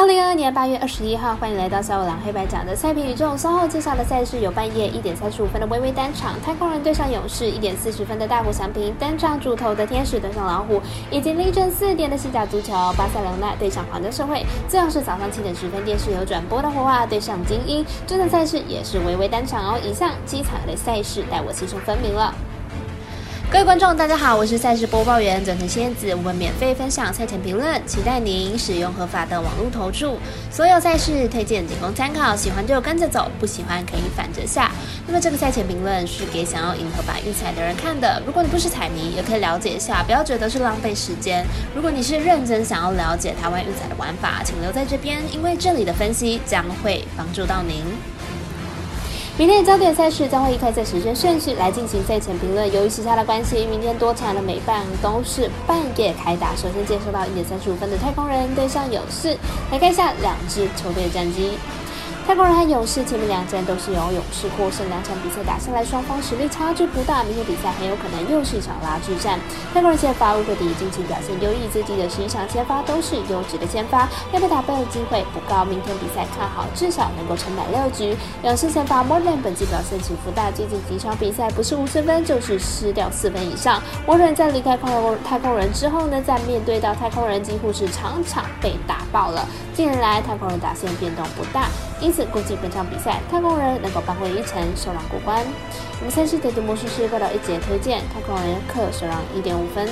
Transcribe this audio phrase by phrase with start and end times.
[0.00, 3.36] 二零二二年八月二十一号，欢迎来到小五郎黑白讲的赛评宇宙。
[3.36, 14.42] 稍后介绍的赛事有半夜一点三十五分的微微单场，太空人对上勇士；一点四十分的大谷翔平单场主投的天使对上老虎，以及凌晨四点的西甲足球巴塞罗那对上皇家社会。
[14.66, 19.78] 最后是早上七点十分电视有转播的火花对上精英，这场赛事也是微微单场哦。
[19.84, 22.34] 以上精彩的赛事带我牺牲分明了。
[23.52, 26.14] 各位观众，大家好，我是赛事播报员转成仙子。
[26.14, 30.18] 我们免费分享赛前评论，期待您使用合法的网络投注。
[30.52, 34.70] 所有赛事推荐仅供参考，喜欢就跟着走，不喜欢可以反着下。
[35.04, 38.22] 那么这个赛前评论是给想要赢合法运彩的人看的。
[38.24, 41.44] 如果你不是彩迷，也可以了解一下，不要觉得是浪费时间。
[41.74, 47.82] 如果你是认真想要了解台湾运彩的玩法，请留在这边，因为这里的分析将会帮助到您。
[49.40, 52.70] 明天的焦点赛事将会依开赛时间顺序来进行赛前评论。
[52.74, 56.54] 由于时差的关系，明天多场的美半都是半夜开打。
[56.54, 59.34] 首先介绍到一点三十五分的太空人对上勇士，
[59.72, 61.52] 来看一下两支球队的战绩。
[62.30, 67.24] 太空人和勇士前面两战都是由勇士获胜，两场比赛打下来，双方实力差距不大。
[67.24, 69.36] 明天比赛很有可能又是一场拉锯战。
[69.74, 75.64] 太空人先发乌克迪近期表现优异，最近的十一场先发都是优质的先发，要被打败的机会不高。
[75.64, 78.16] 明天比赛看好至少能够撑满六局。
[78.44, 83.82] 勇士先发莫兰本季表现起伏大，最近几场比赛不是五十分就是失掉四分以上。
[84.06, 89.44] 莫兰在离开太空太空人之后呢，在面对到太空人几乎是场场被打爆了。
[89.74, 91.66] 近年来太空人打线变动不大，
[92.00, 92.19] 因此。
[92.26, 95.44] 估计本场比赛太空人能够扳回一城，首狼过关。
[96.00, 99.88] 我们赛事的模式是报道一节推荐，太空人客首狼一点五分。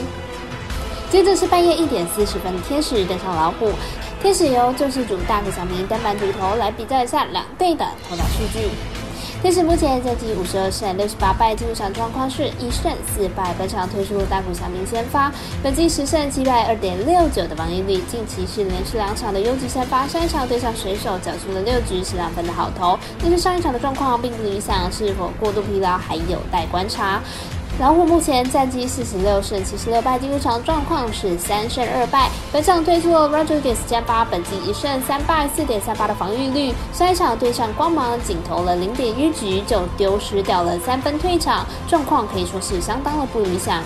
[1.11, 3.73] 接着是半夜一点四十分的天使登上老虎，
[4.21, 8.98] 天使由救世主大和小明单板主投来比较一下两队的投打数据。
[9.41, 13.55] 天使目前战绩五十二胜六十八败，进入场状况是一胜四败。
[13.57, 20.09] 本场推出大谷翔平先发，本季十胜七败二点六九的防御率，近期是连续两场的优质先发。
[20.09, 27.23] 上一场对上水手，缴出了六局十两分的好投，但是上一场的状况并不理想，是否过度疲劳还有待观察。
[27.81, 32.29] 老虎目前战绩四十六胜七十六败，进入场状况是三胜二败。
[32.53, 36.75] 本场推出了 Rodriguez 加八，本季一胜三败，四点三八的防御率。
[36.93, 43.81] 上一场对上光芒，仅投了零点一局就丢失掉了三分退场，状况可以说是相当的不理想。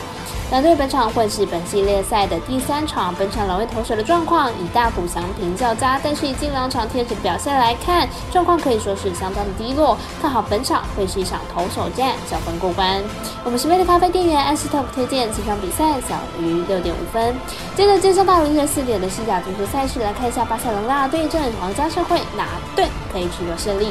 [0.51, 9.97] 两队本场会是本系列赛的第三场，本场两位投手的状况以大谷翔平较佳，但是以近两场天使的表现来看，状况可以说是相当的低落。
[10.21, 13.03] 看好本场会是一场投手战，小分过关。
[13.45, 17.35] 我们十杯咖啡店员安斯特推荐这场比赛小于六点五分。
[17.75, 23.89] 接着介绍到凌晨四点的西甲足球赛事，来看一下巴塞罗那对阵皇家社会，哪队可以取得胜利？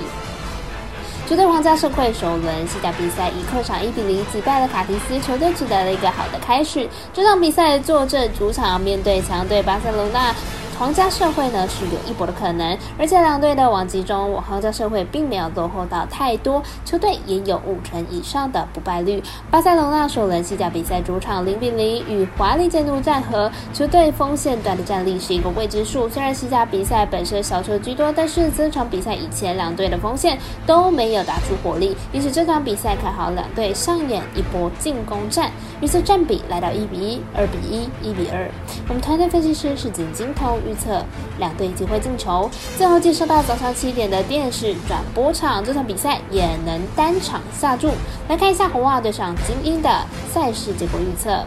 [1.28, 6.88] 球队皇家社会首轮西甲比赛以客场一比零击败了卡迪斯，球队取得了一个好的开始。
[7.14, 10.34] 这场比赛坐镇主场面对强队巴塞罗那。
[10.82, 19.22] 皇家社会呢是有一搏的可能，而且两队的往绩中，皇家社会并没有落后到太多，球队也有五成以上的不败率。
[19.52, 26.10] 巴塞罗那首轮西甲比赛主场零比零与华丽建筑战和，球队锋线端的战力是一个未知数。
[26.10, 38.50] 虽然西甲比赛本身小球居多，但是这场比赛以前两队的锋线都没有打出火力，因此这场比赛看好两队上演一波进攻战，预测占比来到一比一、二比一、一比二。
[38.88, 40.60] 我们团队分析师是景金通。
[40.72, 41.04] 预测
[41.38, 42.50] 两队机会进球。
[42.78, 47.90] 最后介绍到早上七点的电视转播场，这场比赛也能单场下注。
[48.30, 49.90] 来看一下红袜对上精英的
[50.32, 51.44] 赛事结果预测。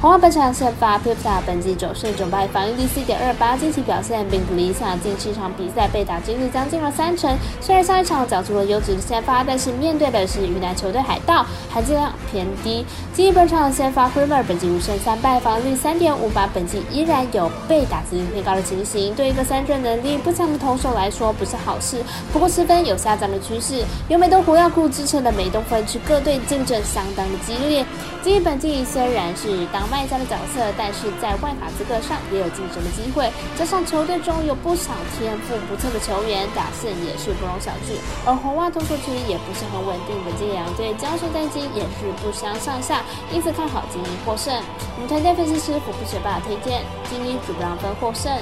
[0.00, 5.00] 红袜本场先发 p i p t a 本季九胜九败，防御率四点二八，近期表现并不理想。
[5.00, 7.34] 近七场比赛被打几率将近了三成。
[7.58, 12.84] 虽然上一场缴出了优质的先发，但是面对的是鱼南球队海盗，含金量偏低。
[13.14, 19.14] 基于本场先发 f r e m e r 本季五胜三败，防御率三点五八，本季依然有被打几率偏高的情形。
[19.14, 22.02] 对一个三振能力不强的投手来说不是好事。
[22.30, 27.86] 不过十分有下降的趋势，由美东火药库支撑的美东分区各队竞争相当的激烈。
[28.22, 33.30] 基于本季虽然是当卖家的角色，但是在外卡资格上也有竞争的机会。
[33.56, 37.94] 加上球队中有不少天赋不错的球员，打线也是不容小觑。
[38.26, 44.52] 而红袜投手区也不是很稳定的，这两队交手战绩也是不相上下，因此看好精英获胜。
[44.96, 48.34] 我们团队分析师虎皮学霸推荐精英主让分获胜。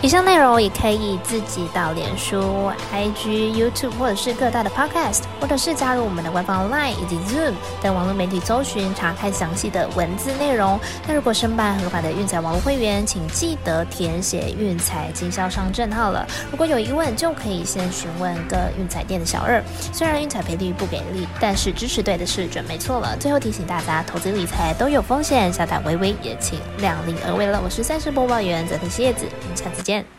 [0.00, 10.78] 以上内容也可以自己到脸书、IG、YouTube 或者是各大的 Podcast，或者是加入我们的官方 Line 以及 Zoom 等网络媒体搜寻查看详细的文字内容。
[11.08, 16.24] 那如果申办合法的运彩网络会员，请记得填写运彩经销商证号了。
[16.48, 19.60] 如果有疑问，就可以先询问各运彩店的小二。
[19.92, 23.16] 虽然运彩赔率不给力，但是支持对的是准没错了。
[23.18, 27.60] 最后提醒大家，投资理财都有风险，下胆微微也请量力而为了。
[27.64, 30.17] 我是赛事播报员泽特蝎子，我们下次见。